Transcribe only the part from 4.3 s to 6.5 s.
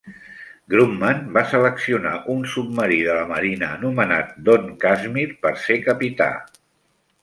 Don Kazimir per ser capità.